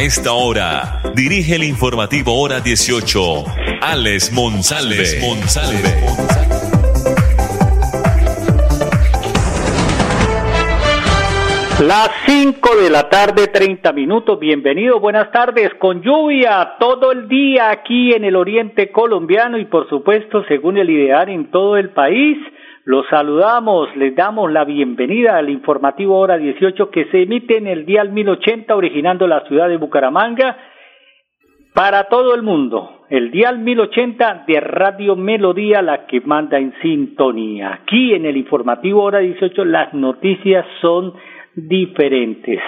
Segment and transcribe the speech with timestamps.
[0.00, 3.20] A esta hora, dirige el informativo Hora 18,
[3.82, 5.20] Alex Monsalve.
[5.20, 5.90] Monsalve.
[11.86, 14.40] Las 5 de la tarde, 30 minutos.
[14.40, 15.74] Bienvenido, buenas tardes.
[15.74, 20.88] Con lluvia todo el día aquí en el oriente colombiano y por supuesto, según el
[20.88, 22.38] ideal en todo el país.
[22.90, 27.86] Los saludamos, les damos la bienvenida al informativo Hora 18 que se emite en el
[27.86, 30.56] Dial 1080 originando la ciudad de Bucaramanga
[31.72, 33.04] para todo el mundo.
[33.08, 37.74] El Dial 1080 de Radio Melodía, la que manda en sintonía.
[37.74, 41.14] Aquí en el informativo Hora 18 las noticias son
[41.54, 42.58] diferentes.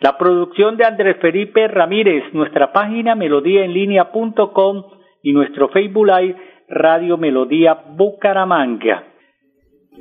[0.00, 4.82] La producción de Andrés Felipe Ramírez, nuestra página melodíaenlínea.com
[5.22, 6.36] y nuestro Facebook Live
[6.68, 9.17] Radio Melodía Bucaramanga.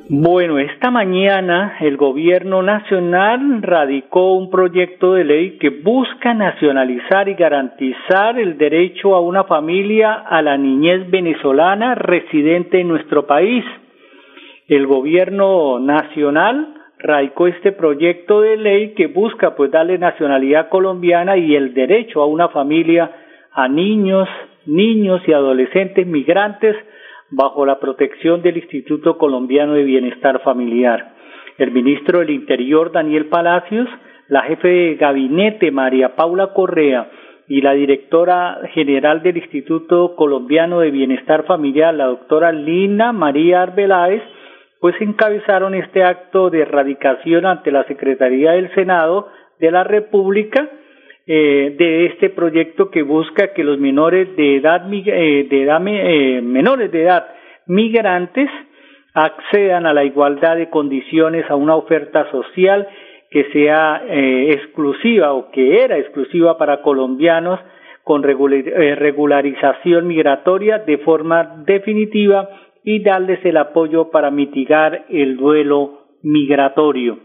[0.09, 7.33] Bueno, esta mañana el gobierno nacional radicó un proyecto de ley que busca nacionalizar y
[7.33, 13.65] garantizar el derecho a una familia a la niñez venezolana residente en nuestro país.
[14.67, 21.53] El gobierno nacional radicó este proyecto de ley que busca pues darle nacionalidad colombiana y
[21.53, 23.11] el derecho a una familia
[23.51, 24.29] a niños,
[24.65, 26.77] niños y adolescentes migrantes
[27.29, 31.13] bajo la protección del Instituto Colombiano de Bienestar Familiar.
[31.57, 33.89] El ministro del Interior Daniel Palacios,
[34.27, 37.09] la jefe de gabinete María Paula Correa
[37.47, 44.21] y la directora general del Instituto Colombiano de Bienestar Familiar, la doctora Lina María Arbeláez,
[44.79, 49.29] pues encabezaron este acto de erradicación ante la Secretaría del Senado
[49.59, 50.69] de la República
[51.29, 56.41] eh, de este proyecto que busca que los menores de edad, eh, de edad eh,
[56.41, 57.27] menores de edad
[57.65, 58.49] migrantes
[59.13, 62.87] accedan a la igualdad de condiciones a una oferta social
[63.29, 67.59] que sea exclusiva o que era exclusiva para colombianos
[68.03, 72.47] con regularización migratoria de forma definitiva
[72.85, 77.19] y darles el apoyo para mitigar el duelo migratorio.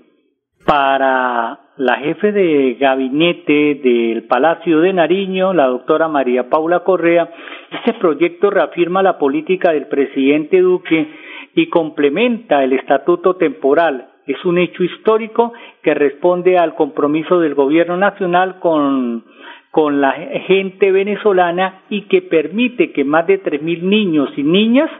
[0.67, 7.31] Para la jefe de gabinete del Palacio de Nariño, la doctora María Paula Correa,
[7.71, 11.09] este proyecto reafirma la política del presidente Duque
[11.55, 14.09] y complementa el estatuto temporal.
[14.27, 15.53] Es un hecho histórico
[15.83, 19.25] que responde al compromiso del gobierno nacional con,
[19.71, 24.91] con la gente venezolana y que permite que más de tres mil niños y niñas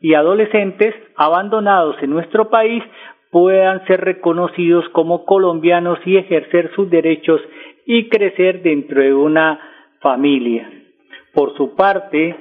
[0.00, 2.82] y adolescentes abandonados en nuestro país
[3.32, 7.40] puedan ser reconocidos como colombianos y ejercer sus derechos
[7.86, 9.58] y crecer dentro de una
[10.00, 10.70] familia.
[11.32, 12.36] Por su parte,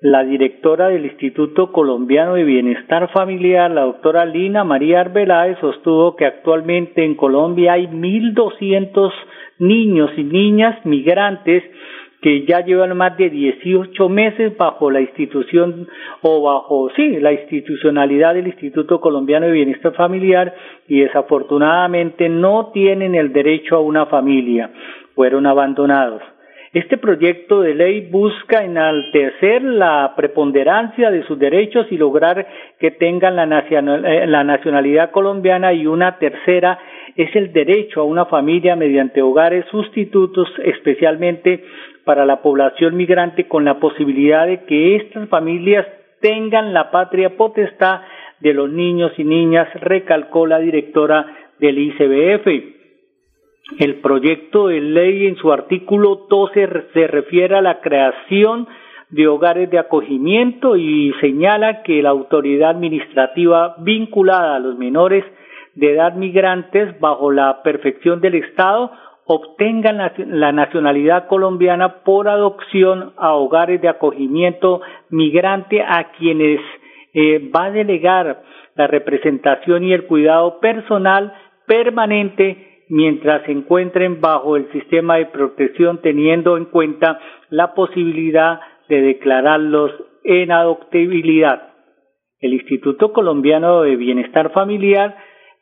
[0.00, 6.24] la directora del Instituto Colombiano de Bienestar Familiar, la doctora Lina María Arbeláez, sostuvo que
[6.24, 9.10] actualmente en Colombia hay 1.200
[9.58, 11.64] niños y niñas migrantes
[12.20, 15.88] que ya llevan más de 18 meses bajo la institución
[16.22, 20.54] o bajo, sí, la institucionalidad del Instituto Colombiano de Bienestar Familiar
[20.88, 24.70] y desafortunadamente no tienen el derecho a una familia,
[25.14, 26.22] fueron abandonados.
[26.74, 32.46] Este proyecto de ley busca enaltecer la preponderancia de sus derechos y lograr
[32.78, 36.78] que tengan la, eh, nacionalidad colombiana y una tercera
[37.16, 41.64] es el derecho a una familia mediante hogares sustitutos, especialmente
[42.08, 45.86] para la población migrante con la posibilidad de que estas familias
[46.22, 48.00] tengan la patria potestad
[48.40, 51.26] de los niños y niñas, recalcó la directora
[51.58, 52.46] del ICBF.
[53.78, 58.66] El proyecto de ley en su artículo 12 se refiere a la creación
[59.10, 65.26] de hogares de acogimiento y señala que la autoridad administrativa vinculada a los menores
[65.74, 68.92] de edad migrantes bajo la perfección del Estado
[69.30, 74.80] obtengan la, nacionalidad colombiana por adopción a hogares de acogimiento
[75.10, 76.60] migrante a quienes
[77.12, 78.42] eh, va a delegar
[78.74, 81.34] la representación y el cuidado personal
[81.66, 87.20] permanente mientras se encuentren bajo el sistema de protección teniendo en cuenta
[87.50, 89.92] la posibilidad de declararlos
[90.24, 91.74] en adoptabilidad.
[92.40, 95.16] El Instituto Colombiano de Bienestar Familiar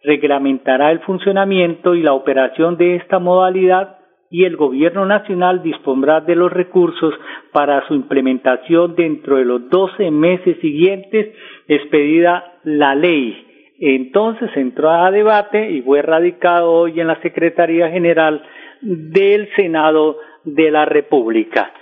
[0.06, 3.98] reglamentará el funcionamiento y la operación de esta modalidad
[4.30, 7.14] y el Gobierno Nacional dispondrá de los recursos
[7.52, 11.34] para su implementación dentro de los 12 meses siguientes
[11.68, 13.44] expedida la ley.
[13.78, 18.42] Entonces entró a debate y fue radicado hoy en la Secretaría General
[18.80, 21.72] del Senado de la República.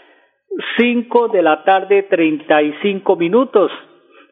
[0.76, 3.70] Cinco de la tarde, treinta y cinco minutos.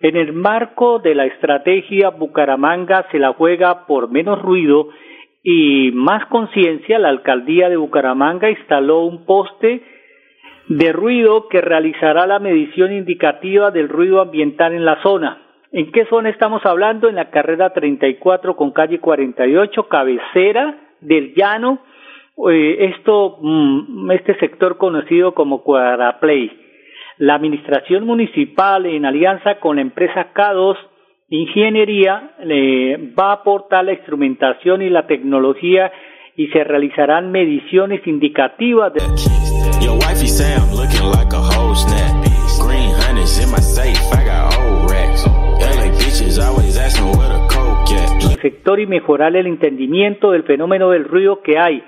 [0.02, 4.88] En el marco de la estrategia Bucaramanga se la juega por menos ruido
[5.44, 9.81] y más conciencia, la alcaldía de Bucaramanga instaló un poste
[10.69, 15.40] de ruido que realizará la medición indicativa del ruido ambiental en la zona.
[15.70, 17.08] ¿En qué zona estamos hablando?
[17.08, 21.78] En la carrera 34 con calle 48, cabecera del llano,
[22.50, 22.93] eh,
[23.40, 26.62] mm, este sector conocido como Cuadraplay.
[27.19, 30.76] La administración municipal, en alianza con la empresa K2
[31.29, 32.35] Ingeniería,
[33.19, 35.91] va a aportar la instrumentación y la tecnología
[36.37, 39.00] y se realizarán mediciones indicativas de
[48.43, 51.82] sector y mejorar el entendimiento del fenómeno del ruido que hay.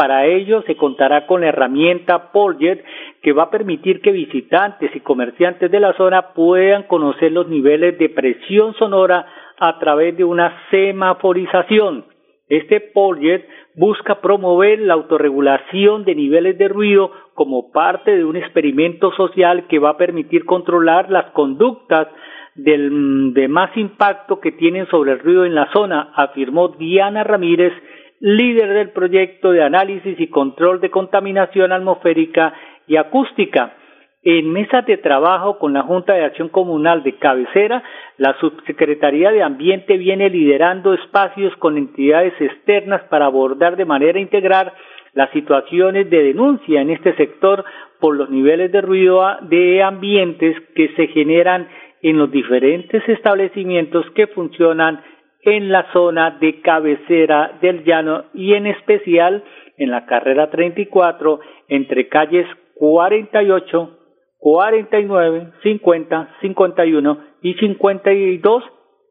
[0.00, 2.82] Para ello se contará con la herramienta Poljet
[3.20, 7.98] que va a permitir que visitantes y comerciantes de la zona puedan conocer los niveles
[7.98, 9.26] de presión sonora
[9.58, 12.06] a través de una semaforización.
[12.48, 19.12] Este Poljet busca promover la autorregulación de niveles de ruido como parte de un experimento
[19.12, 22.08] social que va a permitir controlar las conductas
[22.54, 27.74] del, de más impacto que tienen sobre el ruido en la zona, afirmó Diana Ramírez,
[28.20, 32.54] líder del proyecto de análisis y control de contaminación atmosférica
[32.86, 33.74] y acústica.
[34.22, 37.82] En mesas de trabajo con la Junta de Acción Comunal de Cabecera,
[38.18, 44.74] la Subsecretaría de Ambiente viene liderando espacios con entidades externas para abordar de manera integral
[45.14, 47.64] las situaciones de denuncia en este sector
[47.98, 51.68] por los niveles de ruido de ambientes que se generan
[52.02, 55.00] en los diferentes establecimientos que funcionan
[55.42, 59.44] en la zona de cabecera del llano y en especial
[59.76, 63.98] en la carrera 34 entre calles 48,
[64.38, 68.64] 49, 50, 51 y 52,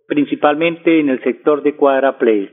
[0.07, 2.49] principalmente en el sector de Cuadra Play.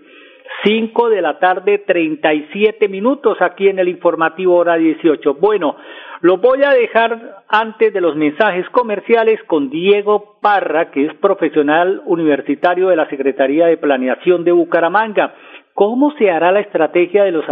[0.64, 5.34] 5 de la tarde, 37 minutos aquí en el informativo hora 18.
[5.34, 5.76] Bueno,
[6.20, 12.02] lo voy a dejar antes de los mensajes comerciales con Diego Parra, que es profesional
[12.06, 15.34] universitario de la Secretaría de Planeación de Bucaramanga.
[15.74, 17.44] ¿Cómo se hará la estrategia de los,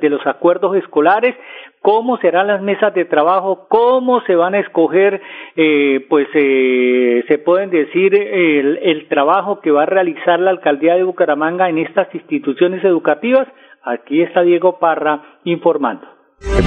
[0.00, 1.36] de los acuerdos escolares?
[1.82, 3.66] ¿Cómo serán las mesas de trabajo?
[3.68, 5.20] ¿Cómo se van a escoger,
[5.54, 10.94] eh, pues, eh, se pueden decir, el, el trabajo que va a realizar la alcaldía
[10.94, 13.46] de Bucaramanga en estas instituciones educativas?
[13.82, 16.15] Aquí está Diego Parra informando.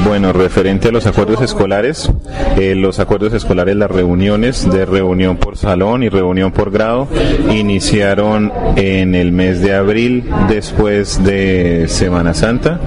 [0.04, 2.12] Bueno, referente a los acuerdos escolares,
[2.58, 7.08] eh, los acuerdos escolares, las reuniones de reunión por salón y reunión por grado
[7.52, 12.80] iniciaron en el mes de abril después de Semana Santa.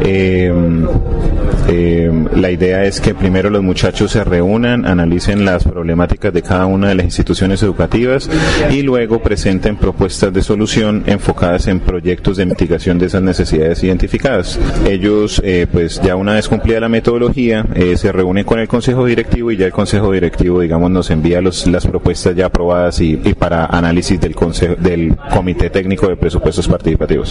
[0.00, 0.52] Eh,
[1.68, 6.66] eh, la idea es que primero los muchachos se reúnan, analicen las problemáticas de cada
[6.66, 8.28] una de las instituciones educativas
[8.70, 14.58] y luego presenten propuestas de solución enfocadas en proyectos de mitigación de esas necesidades identificadas.
[14.86, 15.42] Ellos,
[15.72, 19.56] pues ya una vez cumplida la metodología, eh, se reúnen con el Consejo Directivo y
[19.56, 24.20] ya el Consejo Directivo, digamos, nos envía los, las propuestas ya aprobadas y, para análisis
[24.20, 27.30] del, consejo, del Comité Técnico de Presupuestos Participativos.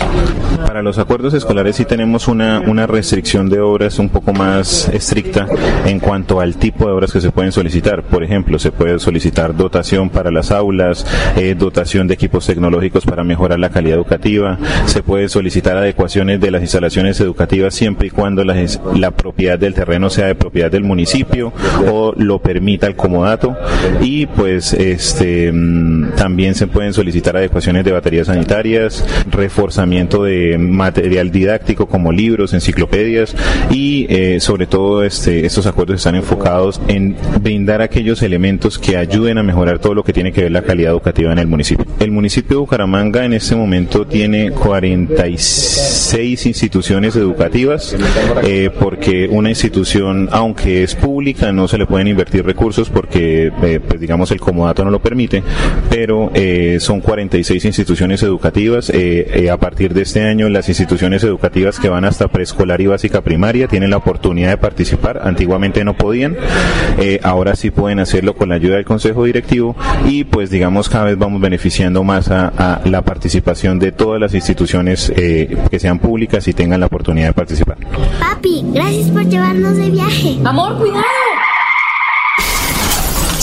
[0.65, 5.47] Para los acuerdos escolares sí tenemos una, una restricción de obras un poco más estricta
[5.85, 8.03] en cuanto al tipo de obras que se pueden solicitar.
[8.03, 11.05] Por ejemplo, se puede solicitar dotación para las aulas,
[11.35, 16.51] eh, dotación de equipos tecnológicos para mejorar la calidad educativa, se puede solicitar adecuaciones de
[16.51, 20.83] las instalaciones educativas siempre y cuando las la propiedad del terreno sea de propiedad del
[20.83, 21.53] municipio
[21.91, 23.55] o lo permita el comodato
[24.01, 31.31] y pues este mm, también se pueden solicitar adecuaciones de baterías sanitarias, reforzamiento de material
[31.31, 33.35] didáctico como libros, enciclopedias
[33.71, 39.37] y eh, sobre todo este, estos acuerdos están enfocados en brindar aquellos elementos que ayuden
[39.37, 41.85] a mejorar todo lo que tiene que ver la calidad educativa en el municipio.
[41.99, 47.93] El municipio de Bucaramanga en este momento tiene 46 instituciones educativas.
[48.43, 53.81] Eh, porque una institución, aunque es pública, no se le pueden invertir recursos porque, eh,
[53.85, 55.43] pues digamos, el comodato no lo permite,
[55.89, 56.31] pero
[56.79, 58.89] son 46 instituciones educativas.
[59.51, 63.67] A partir de este año, las instituciones educativas que van hasta preescolar y básica primaria
[63.67, 65.21] tienen la oportunidad de participar.
[65.23, 66.37] Antiguamente no podían,
[67.23, 69.75] ahora sí pueden hacerlo con la ayuda del Consejo Directivo
[70.07, 74.33] y, pues, digamos, cada vez vamos beneficiando más a, a la participación de todas las
[74.33, 77.77] instituciones que sean públicas y tengan la oportunidad de participar.
[78.19, 80.37] Papi, gracias por llevarnos de viaje.
[80.43, 81.03] Amor, cuidado.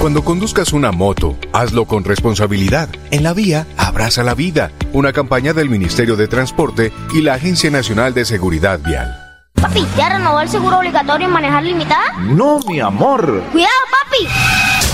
[0.00, 2.88] Cuando conduzcas una moto, hazlo con responsabilidad.
[3.10, 4.70] En la vía, abraza la vida.
[4.92, 9.12] Una campaña del Ministerio de Transporte y la Agencia Nacional de Seguridad Vial.
[9.60, 12.12] Papi, ¿ya renovó el seguro obligatorio en manejar limitada?
[12.20, 13.42] No, mi amor.
[13.50, 14.57] ¡Cuidado, papi!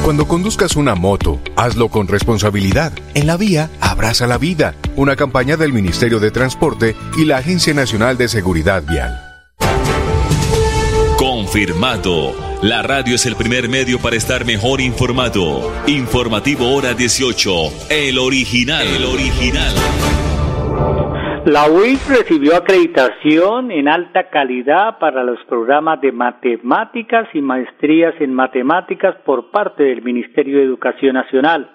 [0.04, 2.92] Cuando conduzcas una moto, hazlo con responsabilidad.
[3.14, 4.75] En la vía, abraza la vida.
[4.97, 9.18] Una campaña del Ministerio de Transporte y la Agencia Nacional de Seguridad Vial.
[11.16, 12.35] Confirmado.
[12.62, 15.73] La radio es el primer medio para estar mejor informado.
[15.87, 17.50] Informativo Hora 18.
[17.90, 18.87] El original.
[18.87, 19.75] El original.
[21.49, 28.35] La UIS recibió acreditación en alta calidad para los programas de matemáticas y maestrías en
[28.35, 31.71] matemáticas por parte del Ministerio de Educación Nacional.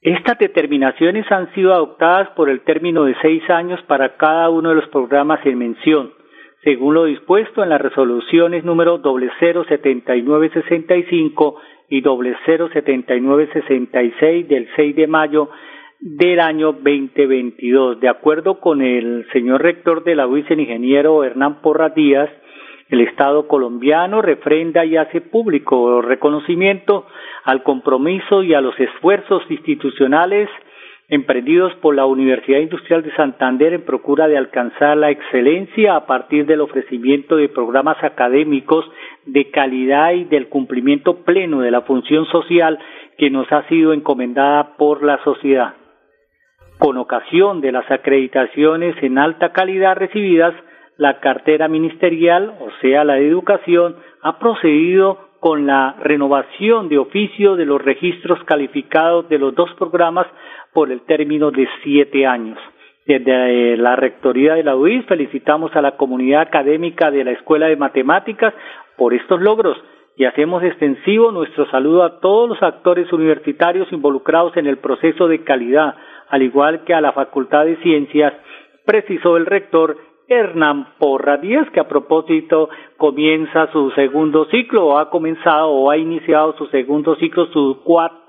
[0.00, 4.74] Estas determinaciones han sido adoptadas por el término de seis años para cada uno de
[4.74, 6.10] los programas en mención,
[6.64, 11.60] según lo dispuesto en las resoluciones número 007965
[11.90, 15.48] y 007966 del 6 de mayo
[16.00, 18.00] del año 2022.
[18.00, 22.30] De acuerdo con el señor rector de la UIS, el ingeniero Hernán Porras Díaz,
[22.88, 27.06] el Estado colombiano refrenda y hace público reconocimiento
[27.44, 30.48] al compromiso y a los esfuerzos institucionales
[31.10, 36.46] emprendidos por la Universidad Industrial de Santander en procura de alcanzar la excelencia a partir
[36.46, 38.84] del ofrecimiento de programas académicos
[39.24, 42.78] de calidad y del cumplimiento pleno de la función social
[43.16, 45.74] que nos ha sido encomendada por la sociedad
[46.78, 50.54] con ocasión de las acreditaciones en alta calidad recibidas,
[50.96, 57.56] la cartera ministerial, o sea, la de educación, ha procedido con la renovación de oficio
[57.56, 60.26] de los registros calificados de los dos programas
[60.72, 62.58] por el término de siete años.
[63.06, 67.76] Desde la Rectoría de la UIS felicitamos a la comunidad académica de la Escuela de
[67.76, 68.52] Matemáticas
[68.96, 69.78] por estos logros
[70.18, 75.44] y hacemos extensivo nuestro saludo a todos los actores universitarios involucrados en el proceso de
[75.44, 75.94] calidad,
[76.28, 78.34] al igual que a la Facultad de Ciencias,
[78.84, 79.96] precisó el rector
[80.26, 86.54] Hernán Porra que a propósito comienza su segundo ciclo, o ha comenzado o ha iniciado
[86.58, 87.78] su segundo ciclo, su,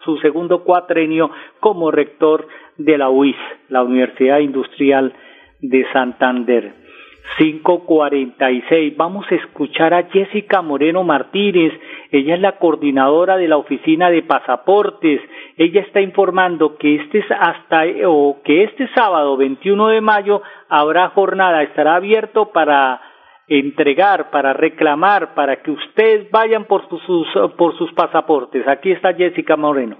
[0.06, 3.36] su segundo cuatrenio como rector de la UIS,
[3.68, 5.12] la Universidad Industrial
[5.60, 6.89] de Santander.
[7.38, 8.98] 546.
[8.98, 11.74] Vamos a escuchar a Jessica Moreno Martínez.
[12.12, 15.22] Ella es la coordinadora de la oficina de pasaportes.
[15.58, 21.64] Ella está informando que este hasta o que este sábado 21 de mayo habrá jornada,
[21.64, 23.02] estará abierto para
[23.48, 27.28] entregar, para reclamar, para que ustedes vayan por sus
[27.58, 28.68] por sus pasaportes.
[28.68, 29.98] Aquí está Jessica Moreno.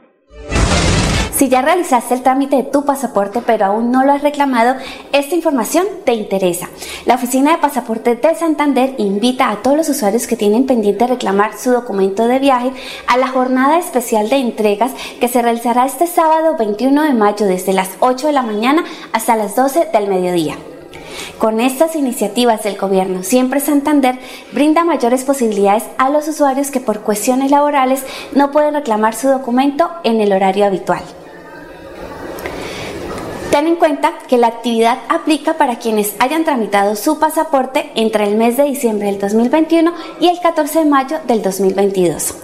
[1.40, 4.76] Si ya realizaste el trámite de tu pasaporte pero aún no lo has reclamado,
[5.14, 6.68] esta información te interesa.
[7.06, 11.58] La Oficina de Pasaportes de Santander invita a todos los usuarios que tienen pendiente reclamar
[11.58, 12.74] su documento de viaje
[13.08, 17.72] a la jornada especial de entregas que se realizará este sábado 21 de mayo desde
[17.72, 20.58] las 8 de la mañana hasta las 12 del mediodía.
[21.38, 24.20] Con estas iniciativas del gobierno Siempre Santander
[24.52, 28.04] brinda mayores posibilidades a los usuarios que por cuestiones laborales
[28.36, 31.04] no pueden reclamar su documento en el horario habitual.
[33.60, 38.38] Ten en cuenta que la actividad aplica para quienes hayan tramitado su pasaporte entre el
[38.38, 39.92] mes de diciembre del 2021
[40.22, 42.36] y el 14 de mayo del 2022.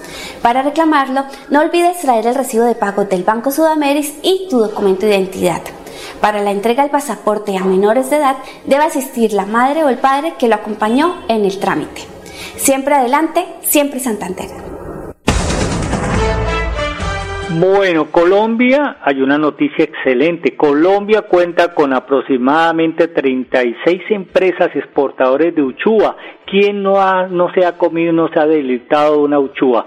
[0.41, 5.05] Para reclamarlo, no olvides traer el recibo de pago del Banco Sudameris y tu documento
[5.05, 5.61] de identidad.
[6.19, 9.99] Para la entrega del pasaporte a menores de edad, debe asistir la madre o el
[9.99, 12.01] padre que lo acompañó en el trámite.
[12.57, 14.74] Siempre adelante, siempre Santander.
[17.57, 20.57] Bueno, Colombia, hay una noticia excelente.
[20.57, 26.17] Colombia cuenta con aproximadamente 36 empresas exportadores de uchua.
[26.45, 29.85] ¿Quién no, ha, no se ha comido, no se ha deleitado una uchua?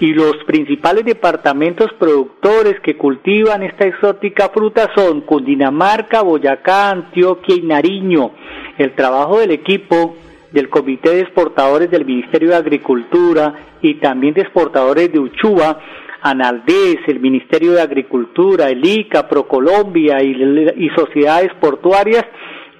[0.00, 7.62] Y los principales departamentos productores que cultivan esta exótica fruta son Cundinamarca, Boyacá, Antioquia y
[7.62, 8.32] Nariño.
[8.76, 10.16] El trabajo del equipo
[10.50, 15.78] del Comité de Exportadores del Ministerio de Agricultura y también de exportadores de Uchua
[16.24, 22.24] Analdés, el Ministerio de Agricultura, el ICA, Procolombia y, sociedades portuarias,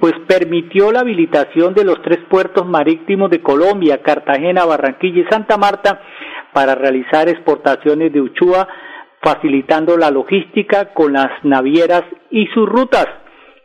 [0.01, 5.59] pues permitió la habilitación de los tres puertos marítimos de Colombia, Cartagena, Barranquilla y Santa
[5.59, 6.01] Marta,
[6.55, 8.67] para realizar exportaciones de Uchua,
[9.23, 13.07] facilitando la logística con las navieras y sus rutas.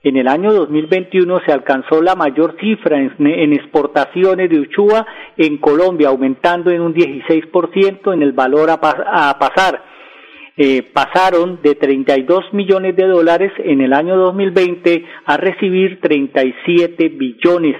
[0.02, 6.08] En el año 2021 se alcanzó la mayor cifra en, exportaciones de Uchua en Colombia,
[6.08, 9.84] aumentando en un 16% en el valor a, pasar.
[10.56, 17.76] Eh, pasaron de 32 millones de dólares en el año 2020 a recibir 37 billones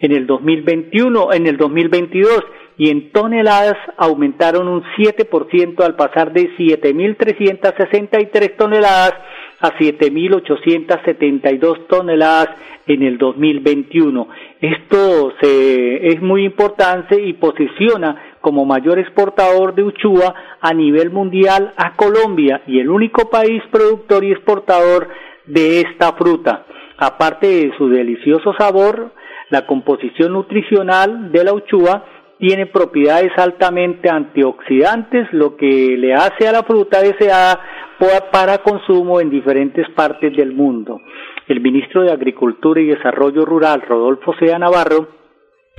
[0.00, 2.44] en el 2021, en el 2022
[2.78, 9.12] y en toneladas aumentaron un 7% al pasar de 7.363 toneladas
[9.60, 12.48] a 7.872 toneladas
[12.86, 14.28] en el 2021.
[14.60, 21.74] Esto se, es muy importante y posiciona como mayor exportador de uchua a nivel mundial
[21.76, 25.08] a Colombia y el único país productor y exportador
[25.46, 26.64] de esta fruta.
[26.96, 29.12] Aparte de su delicioso sabor,
[29.50, 32.04] la composición nutricional de la uchua
[32.40, 37.60] tiene propiedades altamente antioxidantes, lo que le hace a la fruta deseada
[38.32, 41.00] para consumo en diferentes partes del mundo.
[41.46, 45.08] El ministro de Agricultura y Desarrollo Rural, Rodolfo Sea Navarro,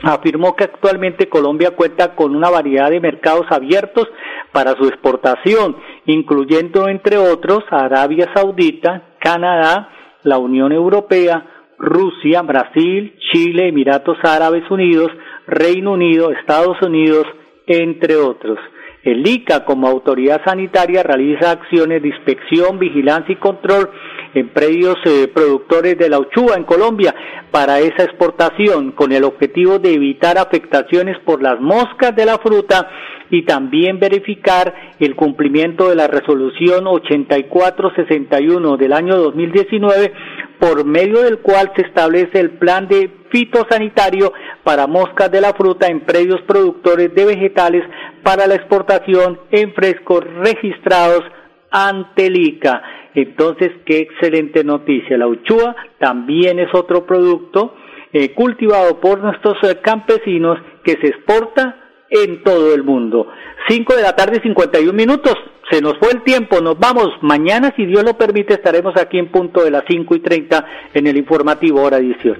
[0.03, 4.07] afirmó que actualmente Colombia cuenta con una variedad de mercados abiertos
[4.51, 9.89] para su exportación, incluyendo entre otros Arabia Saudita, Canadá,
[10.23, 11.45] la Unión Europea,
[11.77, 15.11] Rusia, Brasil, Chile, Emiratos Árabes Unidos,
[15.51, 17.27] Reino Unido, Estados Unidos,
[17.67, 18.57] entre otros.
[19.03, 23.89] El ICA, como autoridad sanitaria, realiza acciones de inspección, vigilancia y control
[24.33, 27.13] en predios eh, productores de la uchúa en Colombia
[27.49, 32.89] para esa exportación, con el objetivo de evitar afectaciones por las moscas de la fruta
[33.31, 40.13] y también verificar el cumplimiento de la resolución 8461 del año 2019
[40.59, 44.31] por medio del cual se establece el plan de fitosanitario
[44.63, 47.83] para moscas de la fruta en predios productores de vegetales
[48.23, 51.23] para la exportación en frescos registrados
[51.71, 52.81] ante el ICA.
[53.15, 55.17] Entonces, qué excelente noticia.
[55.17, 57.75] La uchúa también es otro producto
[58.13, 61.80] eh, cultivado por nuestros eh, campesinos que se exporta
[62.11, 63.27] en todo el mundo.
[63.67, 65.33] 5 de la tarde, 51 minutos.
[65.71, 67.07] Se nos fue el tiempo, nos vamos.
[67.21, 71.07] Mañana, si Dios lo permite, estaremos aquí en punto de las 5 y 30 en
[71.07, 72.39] el informativo hora 18.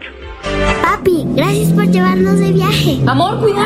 [0.82, 3.00] Papi, gracias por llevarnos de viaje.
[3.08, 3.66] Amor, cuidado.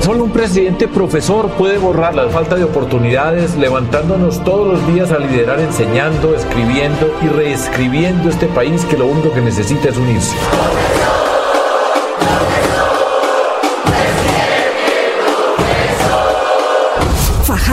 [0.01, 5.19] Solo un presidente profesor puede borrar la falta de oportunidades, levantándonos todos los días a
[5.19, 10.37] liderar, enseñando, escribiendo y reescribiendo este país que lo único que necesita es unirse.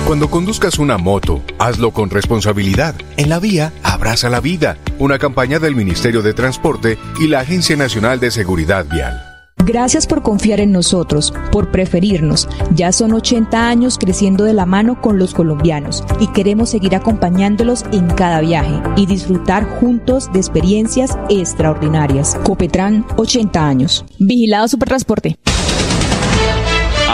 [0.05, 2.95] Cuando conduzcas una moto, hazlo con responsabilidad.
[3.17, 4.77] En la vía, abraza la vida.
[4.99, 9.31] Una campaña del Ministerio de Transporte y la Agencia Nacional de Seguridad Vial.
[9.63, 12.49] Gracias por confiar en nosotros, por preferirnos.
[12.73, 17.85] Ya son 80 años creciendo de la mano con los colombianos y queremos seguir acompañándolos
[17.93, 22.35] en cada viaje y disfrutar juntos de experiencias extraordinarias.
[22.43, 24.03] Copetran, 80 años.
[24.17, 25.37] Vigilado Supertransporte.